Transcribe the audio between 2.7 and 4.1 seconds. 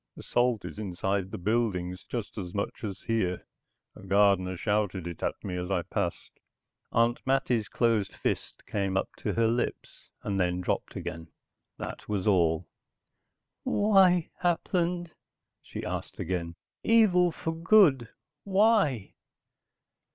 as here. A